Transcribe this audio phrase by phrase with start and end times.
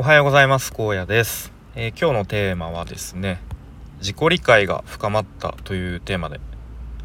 [0.00, 0.72] おはようございます。
[0.72, 3.38] 高野です、えー、今日のテーマはですね
[3.98, 6.40] 自己理解が深まったというテーマで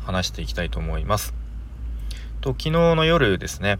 [0.06, 1.34] 話していきたいと思います。
[2.40, 3.80] と昨日の夜ですね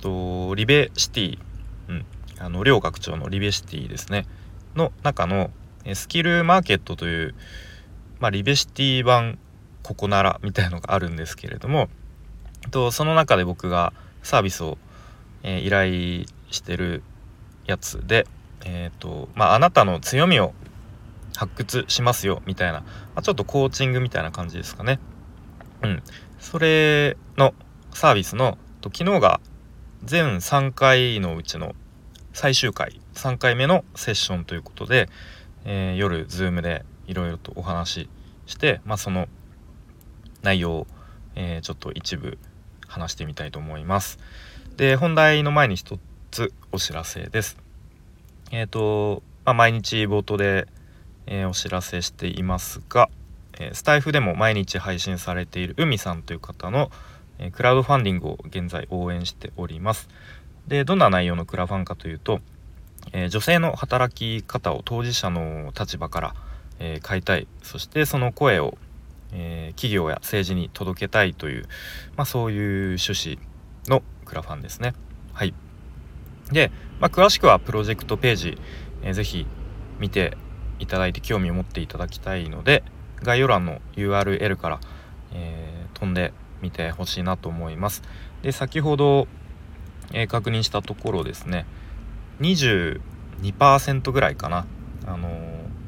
[0.00, 1.38] とリベシティ、
[1.86, 2.06] うん、
[2.40, 4.26] あの両学長のリベシティですね
[4.74, 5.52] の中の
[5.94, 7.36] スキルマーケットという、
[8.18, 9.38] まあ、リベシティ版
[9.84, 11.88] ここならみたいのがあるんですけれども
[12.72, 13.92] とその中で僕が
[14.24, 14.76] サービスを、
[15.44, 17.04] えー、依頼してる
[17.66, 18.26] やつで
[18.66, 20.52] えっ、ー、とまああなたの強みを
[21.36, 24.98] 発掘しますよみたいな、まあ、ちょっとコーチングみたいな感じですかね。
[25.82, 26.02] うん。
[26.40, 27.54] それの
[27.92, 29.40] サービスのと昨日が
[30.04, 31.74] 全3回のうちの
[32.32, 35.08] 最終回3回目のセッションということで、
[35.64, 38.08] えー、夜 Zoom でいろいろとお話し
[38.46, 39.28] して、まあ、その
[40.42, 40.86] 内容を、
[41.34, 42.38] えー、ちょっと一部
[42.86, 44.18] 話してみたいと思います。
[44.76, 45.98] で本題の前に一
[46.30, 47.65] つお知らせです。
[48.50, 50.68] えっ、ー、と、まあ、毎日冒頭で、
[51.26, 53.08] えー、お知らせしていますが、
[53.58, 56.90] え、スタイフでも毎日配信されている海さんという方の、
[57.38, 60.08] えクラウドファンディングを現在応援しております。
[60.68, 62.40] で、どんな内容のクラファンかというと、
[63.12, 66.34] え女性の働き方を当事者の立場から、
[66.78, 68.76] え変えたい、そしてその声を、
[69.32, 71.68] え企業や政治に届けたいという、
[72.16, 73.38] まあ、そういう趣旨
[73.88, 74.94] のクラファンですね。
[75.32, 75.54] はい。
[76.52, 78.58] で、まあ、詳しくはプロジェクトページ、
[79.02, 79.46] えー、ぜひ
[79.98, 80.36] 見て
[80.78, 82.82] いただいて興味を持っていただきたいので
[83.22, 84.80] 概要欄の URL から、
[85.32, 88.02] えー、飛んでみてほしいなと思います。
[88.42, 89.26] で先ほど、
[90.12, 91.66] えー、確認したところですね
[92.40, 94.66] 22%ぐらいかな、
[95.06, 95.32] あのー、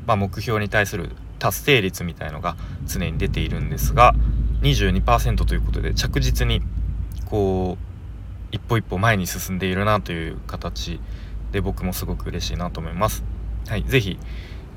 [0.06, 2.56] まあ、目標に対する達成率みたいのが
[2.86, 4.14] 常に出ているんですが
[4.62, 6.62] 22%ということで着実に
[7.26, 7.97] こう
[8.50, 11.00] 一歩一歩前に進んでいるなという形
[11.52, 13.24] で僕もすごく嬉しいなと思います。
[13.68, 14.18] はい、ぜひ、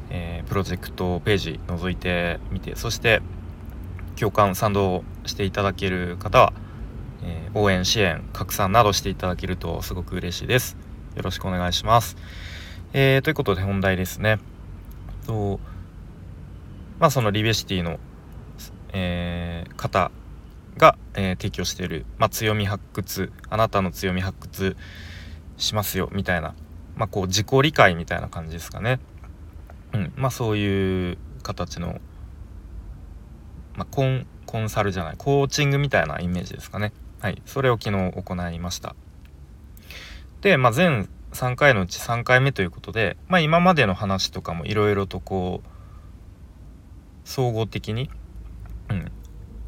[0.10, 3.22] えー、プロジェクトページ覗いてみてそして
[4.18, 6.54] 共感賛同していただける方は、
[7.24, 10.78] えー、応援支援拡散などしていただけるとすごく嬉しいです。
[11.16, 12.18] よろしくお願いします。
[12.94, 14.40] えー、ということで本題ですね。
[15.26, 15.60] と
[17.00, 18.00] まあそのリベシティの、
[18.92, 20.12] えー、方
[20.78, 24.78] が、えー、提供している、まあ、強み発掘あなたの強み発掘
[25.58, 26.56] しますよみたいな、
[26.96, 29.00] まあ、こう自己理解みたいな感じですかね。
[29.94, 32.00] うんまあ、そういう形の、
[33.76, 36.94] まあ、コンコンサルじゃないコーチングみたいなイメージですかね。
[37.20, 38.96] はい、それを昨日行いました。
[40.42, 45.68] で、まあ、全3回のうち3回目ということで、まあ、今までの話とかもいろいろとこう
[47.24, 48.10] 総合的に、
[48.90, 49.12] うん、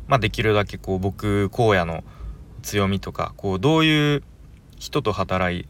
[0.08, 2.04] まあ、できるだけこう僕荒野の
[2.62, 4.24] 強みとかこうどういう
[4.80, 5.68] 人と働い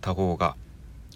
[0.00, 0.56] た方が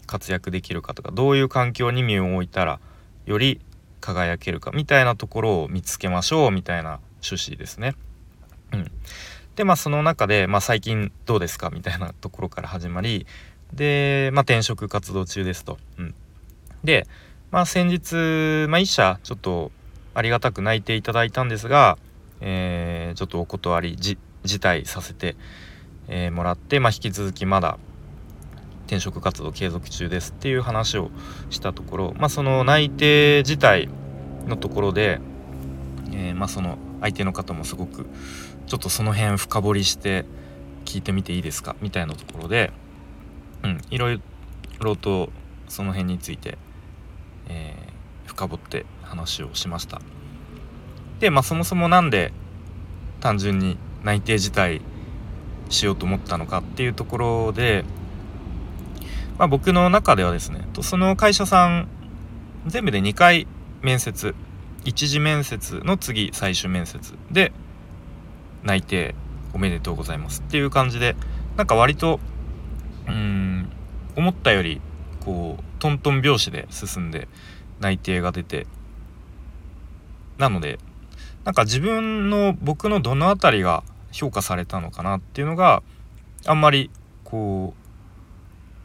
[0.07, 2.81] 活躍できるかとかどういう環境に身を置いたら
[3.27, 3.61] より
[4.01, 7.95] 輝けるかみたいなところを見つけましょうみたいな趣旨ですね。
[8.73, 8.91] うん、
[9.57, 13.27] でまあその中で、まあ、最近どうですかみたいなところから始まり
[13.73, 15.79] で、まあ、転職活動中ですと。
[15.99, 16.15] うん、
[16.85, 17.07] で、
[17.51, 18.15] まあ、先日、
[18.69, 19.71] まあ、1社ちょっと
[20.15, 21.97] ありがたく泣いていただいたんですが
[22.43, 25.37] えー、ちょっとお断り辞退させて、
[26.09, 27.79] えー、もらって、まあ、引き続きまだ
[28.87, 31.11] 転職活動継続中ですっていう話を
[31.51, 33.89] したところ、まあ、その内定自体
[34.47, 35.21] のところで、
[36.13, 38.07] えー、まあ、その相手の方もすごく
[38.67, 40.25] ちょっとその辺深掘りして
[40.85, 42.73] 聞いてみていいですかみたいなところで、
[43.63, 44.21] うん、いろい
[44.81, 45.31] ろと
[45.69, 46.59] その辺について、
[47.49, 47.75] え、
[48.27, 50.01] 深掘って話をしました。
[51.23, 52.33] で、まあ、そもそも何で
[53.21, 54.81] 単純に内定自体
[55.69, 57.85] しようと思ったのかっていうところで、
[59.39, 61.87] まあ、僕の中ではですねとその会社さん
[62.67, 63.47] 全部で2回
[63.83, 64.35] 面接
[64.85, 67.53] 一次面接の次最終面接で
[68.65, 69.15] 内定
[69.55, 71.15] おめでとうございますっていう感じで
[71.57, 72.19] なんか割と
[73.07, 73.71] うん
[74.17, 74.81] 思ったより
[75.21, 77.29] こうトントン拍子で進んで
[77.79, 78.67] 内定が出て
[80.37, 80.81] なので
[81.45, 85.83] なんか自分の僕のどの辺りが評価されたのかなっていうのが
[86.47, 86.91] あんまり
[87.25, 87.75] こ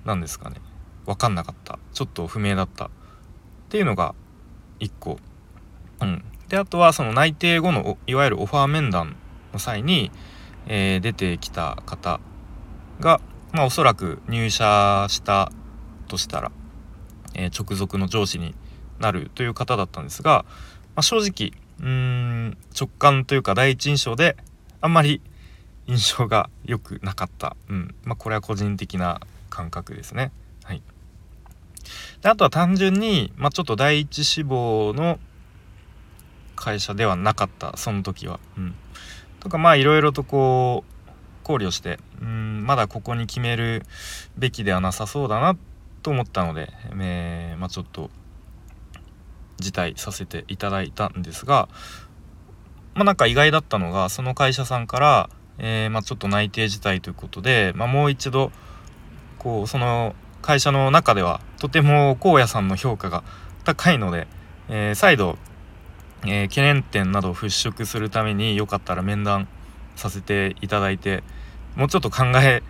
[0.06, 0.57] うなんですかね。
[1.06, 1.80] 分かんなかった。
[1.94, 2.89] ちょっと不明だったっ
[3.69, 4.15] ていうのが
[4.80, 5.19] 1個。
[6.01, 9.15] うん、であとはその内定後のいわゆるオファー面談
[9.51, 10.12] の際に、
[10.68, 12.19] えー、出てきた方
[13.00, 13.19] が、
[13.51, 15.51] まあ、おそらく入社した
[16.07, 16.51] としたら、
[17.33, 18.56] えー、直属の上司に
[19.00, 20.45] なるという方だったんですが、
[20.95, 24.38] まあ、正直うーん直感というか第一印象で
[24.81, 25.21] あんまり
[25.88, 27.95] 印象が良くなかった、うん。
[28.03, 30.31] まあ、これは個人的な感覚ですね。
[30.63, 30.81] はい。
[32.21, 35.19] であとは単純に、まあ、ちょっと第一志望の
[36.56, 37.77] 会社ではなかった。
[37.77, 38.39] その時は。
[38.57, 38.75] うん、
[39.39, 41.12] とかまあいろいろとこう
[41.44, 42.00] 考慮して。
[42.21, 42.65] うん。
[42.65, 43.83] まだここに決める
[44.38, 45.56] べきではなさそうだな
[46.03, 46.69] と思ったので、
[47.00, 48.09] えー、まあ、ちょっと
[49.59, 51.69] 辞退させていただいたんですが、
[52.94, 58.51] まあ、なんか意外だったのがその会社さんから、えー、まあ、ちょっと内定辞退ということで、まもう一度
[59.38, 63.24] こうその会社の中ではとても荒野さんの評価が
[63.63, 64.27] 高いので、
[64.69, 65.38] えー、再度、
[66.24, 69.48] えー、懸念点などを払拭するためによかったら面談
[69.95, 71.24] させていただいて
[71.75, 72.63] もうちょっと考え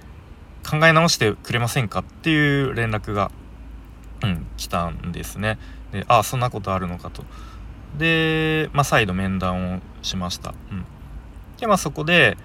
[0.69, 3.31] 考え直してくれませんかっていう連絡が、
[4.24, 5.57] うん、来たんですね。
[5.92, 7.24] でああそんなことあるのかと。
[7.98, 10.54] で、まあ、再度面談をしました。
[10.72, 10.86] うん、
[11.60, 12.38] でまあそこで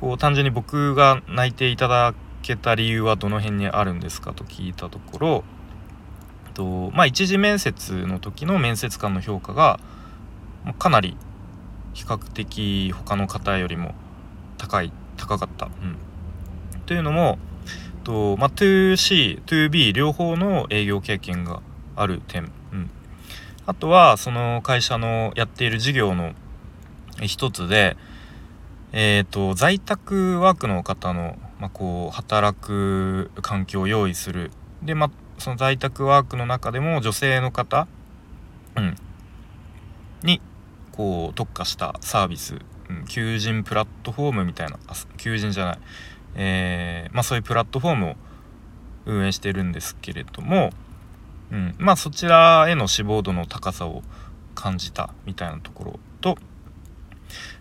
[0.00, 5.44] こう単純に僕が泣いていただけた理由はどの辺にあるんですかと聞いたところ
[6.54, 9.80] とまあ一次面接の時の面接官の評価が
[10.78, 11.16] かなり
[11.94, 13.94] 比較的他の方よりも
[14.58, 15.66] 高い高かった。
[15.66, 15.96] うん、
[16.86, 17.38] というのも
[18.02, 21.62] と、まあ、2C、2B 両方の営業経験が
[21.96, 22.50] ある点、
[23.64, 26.34] あとはその会社のやっている事業の
[27.20, 27.96] 一つで、
[28.92, 34.50] えーと、在宅ワークの方の、まあ、こう働く環境を用意する。
[34.82, 37.86] で、まあ、その在宅ワークの中でも女性の方、
[38.76, 38.96] うん、
[40.24, 40.40] に
[40.90, 42.56] こう特化したサービス、
[42.90, 44.78] うん、求人プラットフォームみたいな
[45.18, 45.78] 求人じゃない。
[46.34, 48.14] えー、まあ、そういうプラットフォームを
[49.06, 50.70] 運営してるんですけれども、
[51.52, 54.02] うん、まあそちらへの志望度の高さを
[54.54, 56.36] 感じたみたいなところと、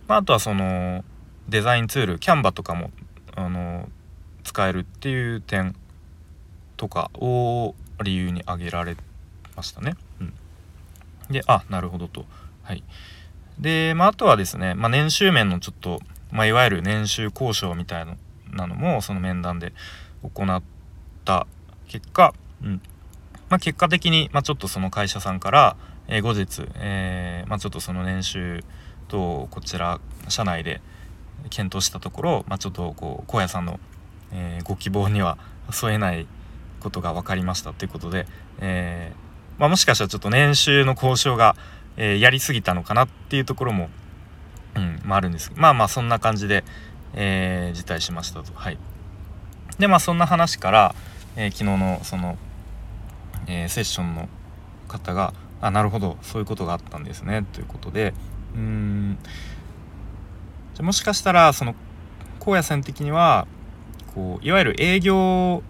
[0.08, 1.04] まあ、あとはその
[1.50, 2.92] デザインツールキャンバとかも
[3.36, 3.90] あの
[4.44, 5.76] 使えるっていう点
[6.78, 8.96] とかを理由に挙げられ
[9.58, 9.96] ましたね。
[10.22, 10.34] うん、
[11.30, 12.26] であなるほどと。
[12.64, 12.84] はい、
[13.60, 16.00] で、まあ、あとはですね、まあ、年収面のちょっと、
[16.32, 18.06] まあ、いわゆる年収交渉みたい
[18.52, 19.74] なのもその面談で
[20.24, 20.64] 行っ
[21.26, 21.46] た
[21.88, 22.34] 結果、
[22.64, 22.82] うん
[23.52, 25.76] まあ、結果的に、まあ、ちょっとその会社さんから、
[26.08, 28.64] えー、後日、えー、まあ、ちょっとその年収
[29.10, 30.00] とこちら
[30.30, 30.82] 社内で
[31.50, 33.78] 検討したところ、ま、ちょっとこう荒野さんの、
[34.32, 35.38] え、ご希望には
[35.70, 36.28] 添えない
[36.80, 38.26] ことが分かりましたということで、
[38.62, 39.12] え
[39.60, 41.58] ま、もしかしたらちょっと年収の交渉が、
[41.98, 43.90] えやりすぎたのかなっていうところも、
[44.76, 46.64] うんまあ、あるんですまあまあそんな感じで、
[47.16, 48.54] えー、辞退しましたと。
[48.54, 48.78] はい、
[49.78, 50.96] でまあそんな話から、
[51.36, 52.38] えー、昨日のその、
[53.52, 54.30] えー、セッションの
[54.88, 58.14] 方が「あなるほどそういうことがあったんですね」ということで。
[58.56, 59.18] うん。
[60.74, 61.76] じゃもしかしたらその
[62.40, 63.46] 荒野さん的には
[64.16, 65.64] こういわゆる営業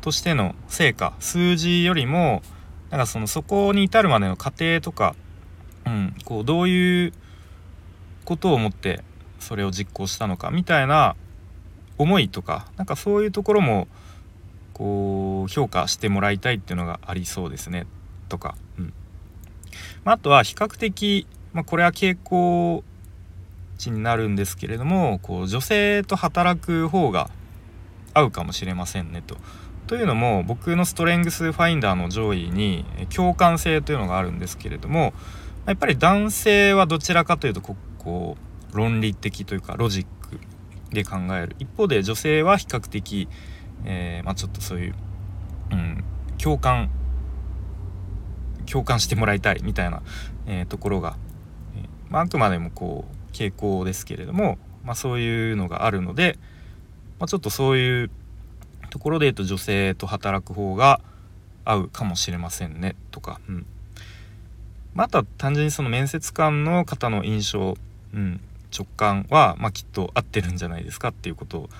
[0.00, 2.42] としての成果数字よりも
[2.90, 5.14] なんかそのそこに至るまでの過程とか、
[5.86, 7.12] うん、こうどういう
[8.24, 9.02] ことを思って
[9.38, 11.16] それを実行したのかみたいな
[11.98, 13.88] 思いとかなんかそういうところも
[14.72, 17.86] こう評価してもらいたいっていうのがありそうですね。
[18.28, 18.92] とか、うん。
[20.04, 22.82] まあ、あとは比較的、まあ、これは傾向
[23.78, 27.30] 値になるんですけれどもこう女性と働く方が
[28.14, 29.36] 合うかもしれませんねと。
[29.86, 35.12] というのも僕のストレングスファインダーの上位に共感性というのがあるんですけれども
[35.66, 37.76] やっぱり男性はどちらかというとこ
[38.72, 40.40] う論理的というかロジック
[40.92, 41.56] で考える。
[41.58, 43.28] 一方で女性は比較的、
[43.84, 44.94] えー、まあ、ちょっとそういう、
[45.70, 46.04] うん、
[46.38, 46.90] 共感
[48.72, 50.02] 共感してもらいたいみたいな、
[50.46, 51.16] えー、ところが、
[51.76, 56.38] え、まあ、あくまでもこう傾向ですけれども、まあ、そういうのがあるので、
[57.18, 58.10] まあ、ちょっとそういう
[58.90, 61.00] ところで言うと女性と働く方が
[61.64, 63.66] 合うかもしれませんねとか、うん。
[64.94, 67.76] まあ、あとは単純にその面接官の方の印象、
[68.14, 68.40] うん、
[68.76, 71.70] 直感は、まあ、きっと合ってるんじゃないですかっていうことを、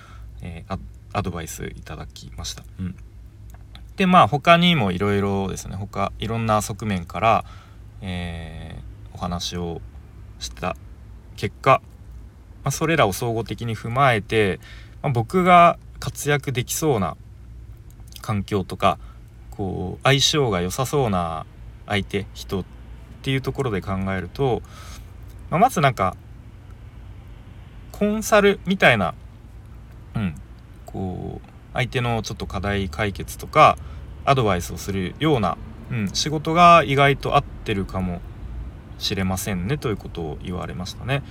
[0.42, 0.78] えー、
[1.12, 2.64] アドバイスいただきました。
[2.78, 2.96] うん、
[3.96, 7.44] でまあ他にもいろいろですね他いろんな側面から、
[8.00, 9.80] えー、お話を
[10.38, 10.76] した
[11.36, 11.80] 結果、
[12.64, 14.60] まあ、それらを総合的に踏まえて、
[15.02, 17.16] まあ、僕が活躍できそうな
[18.20, 18.98] 環境とか
[19.50, 21.46] こう相性が良さそうな
[21.86, 22.64] 相手人っ
[23.22, 24.62] ていうところで考えると、
[25.50, 26.16] まあ、まずなんか
[27.92, 29.14] コンサルみたいな、
[30.16, 30.34] うん、
[30.92, 33.78] こう相手のちょっと課題解決とか
[34.24, 35.56] アドバイスをするような、
[35.90, 38.20] うん、仕事が意外と合ってるかも
[38.98, 41.22] しれませんねということを言われましたね。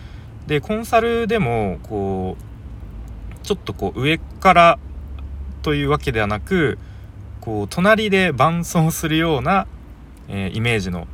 [0.47, 4.79] でコンサルでもこうちょっとこう上から
[5.61, 6.79] というわけではなく
[7.39, 9.67] こう隣で伴奏するような、
[10.27, 11.07] えー、イメージの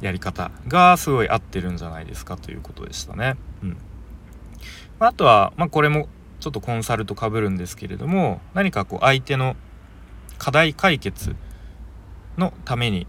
[0.00, 3.36] やり方がすごい合ってるんじゃないですかということでしたね。
[3.62, 3.76] うん
[5.06, 6.06] あとは、まあ、これも
[6.42, 9.54] ちょっとコンサルとかぶるんですけれども何かこう相手の
[10.38, 11.36] 課題解決
[12.36, 13.06] のために、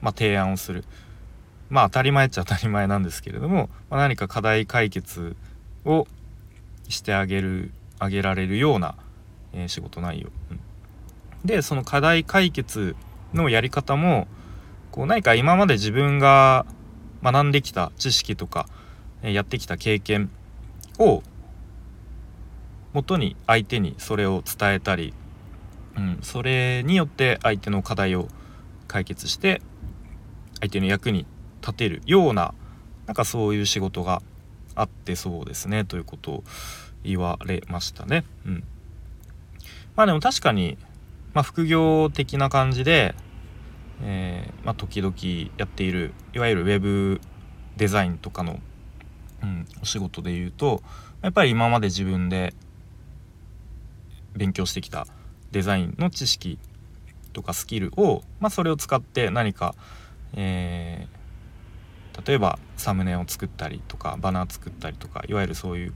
[0.00, 0.84] まあ、提案をする。
[1.68, 5.34] まあ当たり前っちゃ当たり前なんですけれども、まあ、何か課題解決
[5.84, 6.06] を
[6.88, 8.94] してあげるあげられるような、
[9.52, 10.60] えー、仕事内容、うん、
[11.44, 12.94] でその課題解決
[13.34, 14.28] のやり方も
[14.92, 16.66] こう何か今まで自分が
[17.24, 18.68] 学んできた知識とか、
[19.22, 20.30] えー、やってきた経験
[21.00, 21.24] を
[22.92, 25.14] 元に相手にそれを伝えたり、
[25.96, 28.28] うん、それによって相手の課題を
[28.88, 29.62] 解決して
[30.60, 31.26] 相手の役に
[31.60, 32.54] 立てるような
[33.06, 34.22] なんかそういう仕事が
[34.74, 36.44] あってそうですねということを
[37.02, 38.24] 言われましたね。
[38.46, 38.64] うん、
[39.96, 40.78] まあでも確かに、
[41.34, 43.14] まあ、副業的な感じで、
[44.02, 45.14] えー、まあ、時々
[45.56, 47.20] やっているいわゆるウェブ
[47.76, 48.60] デザインとかの
[49.42, 50.82] うん、お仕事で言うと
[51.20, 52.54] やっぱり今まで自分で
[54.34, 55.06] 勉強してきた
[55.50, 56.58] デザインの知識
[57.32, 59.74] とかスキルを、まあ、それを使って何か、
[60.34, 65.94] えー、例えばサムネを作ったりとかバナー作ったりとかいわゆるそういう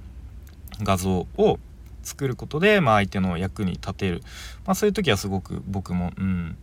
[0.83, 1.59] 画像を
[2.03, 4.23] 作ることで、まあ、相手の役に立てる、
[4.65, 6.57] まあ、そういう時はすごく僕も、うん、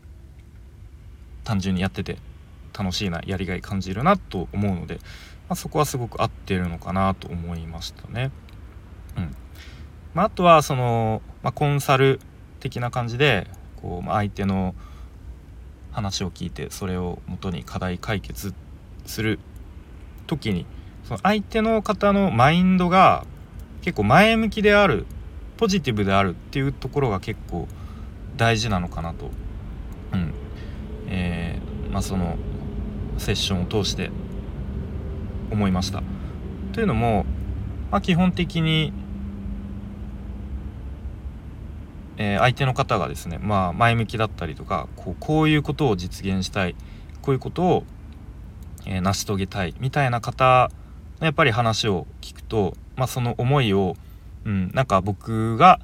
[1.44, 2.18] 単純にやってて
[2.77, 5.01] 楽しいなやりがい感じるなと思うので、ま
[5.50, 8.32] あ、そこはすごく合ってるのかなと思いましたね。
[9.18, 9.36] うん
[10.13, 12.20] まあ、あとはその、まあ、コンサル
[12.60, 13.48] 的な感じで
[13.82, 14.75] こう、ま、相手の
[15.91, 18.53] 話を聞いてそれをもとに課題解決
[19.05, 19.39] する
[20.27, 20.65] 時に
[21.03, 23.25] その相手の方のマインドが
[23.82, 25.05] 結構前向きである
[25.58, 27.67] ポジティブであるっていうところが結構
[28.38, 29.29] 大事なのかなと、
[30.13, 30.34] うん
[31.08, 32.38] えーまあ、その
[33.17, 34.10] セッションを通して
[35.51, 36.01] 思いました。
[36.72, 37.25] というのも、
[37.91, 38.91] まあ、基本的に、
[42.17, 46.75] えー、相手の方がですね、まあ、前向きだったりとかこうこういうことを実現したい
[47.22, 47.84] こういうことを、
[48.86, 50.70] えー、成し遂げたいみたいな方
[51.20, 53.96] のやっぱり話を聞くと、まあ、その思いを、
[54.46, 55.79] うん、なんか僕が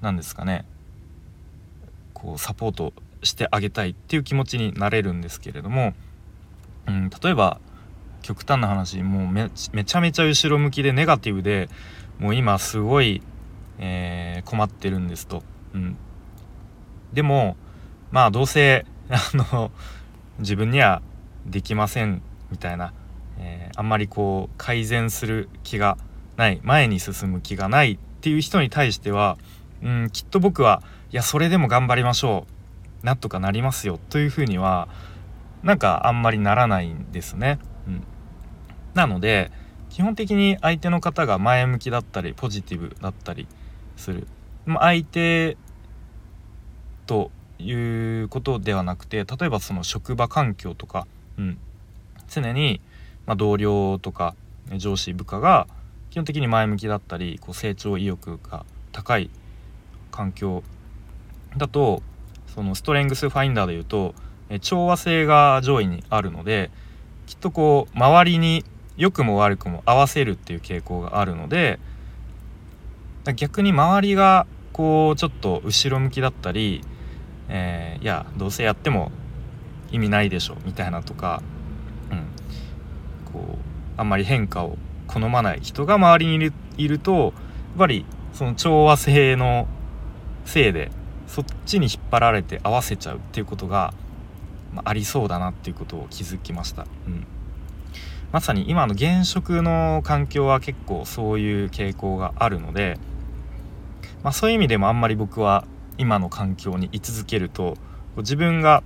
[0.00, 0.64] 何ですかね
[2.12, 2.92] こうサポート
[3.22, 5.94] してあげたいっていう気持ちになれるんですけれども、
[6.86, 7.60] うん、例えば
[8.22, 11.68] 極端な話もうめちゃめちゃ後ろ向きでネガティブで
[12.18, 13.22] もう今すごい、
[13.80, 15.42] えー、困ってるんですと。
[15.74, 15.96] うん、
[17.12, 17.56] でも
[18.12, 19.72] まあどうせ あの
[20.38, 21.02] 自分には
[21.46, 22.92] できませんみたいな、
[23.38, 25.96] えー、あんまりこう改善する気が
[26.36, 29.38] ない前に進む気がないっていう人に対しては、
[29.82, 32.46] うん、きっと僕はいやそれでも頑張りましょ
[33.02, 34.88] うなんとかなりますよというふうには
[35.62, 37.58] なんかあんまりならないんですね。
[37.86, 38.04] うん、
[38.94, 39.50] なので
[39.88, 43.48] 基本的に相手の方が前向きだったりポジティブだったり
[44.00, 44.26] する、
[44.66, 45.56] まあ、相手
[47.06, 47.72] とい
[48.22, 51.06] うことではなくて例えばその職場環境とか、
[51.38, 51.58] うん、
[52.28, 52.80] 常に、
[53.26, 54.34] まあ、同僚とか
[54.76, 55.66] 上司部下が
[56.10, 59.30] 基本的に前向きだったりこう成長意欲が高い
[60.10, 60.62] 環境
[61.56, 62.02] だと
[62.54, 64.14] そのストレングスファインダーでいうと
[64.60, 66.70] 調和性が上位にあるので
[67.26, 68.64] きっとこう周りに
[68.96, 71.78] 良くも悪くも合わせるっていう傾向があるので
[73.36, 76.82] 逆に周りがこうちょっと後ろ向きだったり、
[77.48, 79.12] えー、いやどうせやっても
[79.90, 81.42] 意味ないでしょみたいなとか、
[82.10, 83.58] うん、こ
[83.98, 87.32] うあんまり変化を好まない人が周りにいるいるとやっ
[87.78, 89.68] ぱりその調和性の
[90.44, 90.90] せいで
[91.26, 93.92] そっちに引っ張られて合わせちゃうっていうことが
[94.72, 96.86] まあ、りそうだなっていうことを気づきました。
[97.06, 97.26] うん
[98.32, 102.96] まさに今の現職の環境は結構そういう傾向があるので、
[104.22, 105.64] まあ、そういう意味でもあんまり僕は
[105.98, 107.76] 今の環境に居続けると
[108.16, 108.82] 自分が、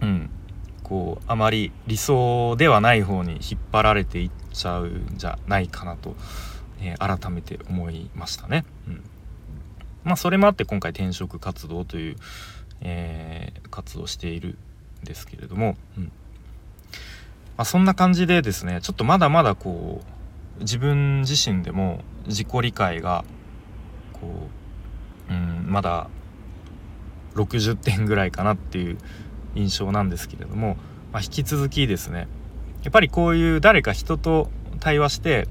[0.00, 0.30] うん、
[0.82, 6.14] こうあまり理想ではない方に引っ張られていっちゃうんじゃないかなと、
[6.80, 8.64] えー、改めて思いましたね。
[8.86, 9.02] うん
[10.04, 12.16] まあ、それもあって今回転職活動という、
[12.82, 14.58] えー、活動している
[15.02, 16.10] んですけれども、うんま
[17.62, 20.02] あ、そんな感じでですねちょっとまだまだこ
[20.58, 23.24] う自分自身でも自己理解が
[24.14, 24.48] こ
[25.30, 26.08] う、うん、まだ
[27.34, 28.98] 60点ぐらいかなっていう
[29.54, 30.76] 印象なんですけれども、
[31.12, 32.28] まあ、引き続きですね
[32.82, 35.48] やっぱりこういう誰か人と対話して、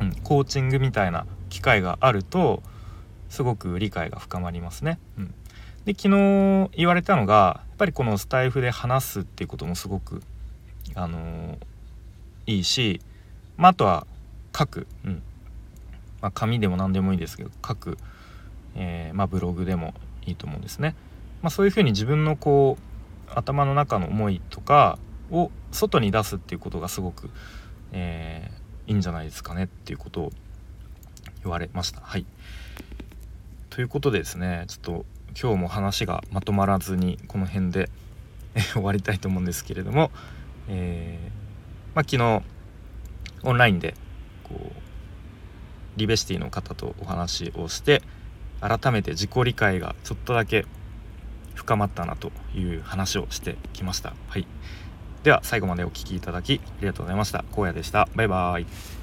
[0.00, 2.62] うん、コーチングみたいな機会があると
[3.28, 4.98] すごく理解が深まりますね。
[5.16, 5.34] うん、
[5.84, 10.22] で昨日言われたのがやっぱりこのスタイフで話すっていうこともすごく
[10.94, 11.58] あのー、
[12.46, 13.00] いいし、
[13.56, 14.06] まあ、あとは
[14.56, 15.22] 書く、うん。
[16.22, 17.98] まあ、紙でも何でもいいですけど書く、
[18.74, 19.94] えー、まあ、ブログでも
[20.26, 20.94] いいと思うんですね。
[21.42, 24.98] まあ、そういうふうに自分のこう頭の中の思いとか
[25.30, 27.30] を外に出すっていうことがすごく、
[27.92, 30.32] えー、いいんじゃないですかねっていうことを
[31.42, 32.00] 言われました。
[32.00, 32.26] はい
[33.70, 35.04] ということでですねちょっと
[35.40, 37.88] 今日も話がまとまらずにこの辺で
[38.72, 40.10] 終わりたいと思うんですけれども、
[40.68, 42.42] えー、まあ、昨日
[43.44, 43.94] オンラインで
[44.42, 44.89] こう
[46.00, 48.02] リベシティの方とお話をして
[48.60, 50.66] 改めて自己理解がちょっとだけ
[51.54, 54.14] 深まったなという話をしてきました。
[54.28, 54.46] はい、
[55.22, 57.44] では最後までお聴きいただきありがとうございました。
[57.52, 58.08] 荒野でした。
[58.14, 58.99] バイバーイ。